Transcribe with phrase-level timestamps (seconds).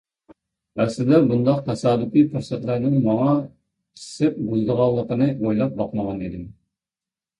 [0.83, 6.53] ئەسلىدە بۇنداق تاسادىپىي پۇرسەتلەرنىڭ ماڭا قىسىپ بۇزىدىغانلىقىنى ئويلاپمۇ باقمىغان ئىدىم.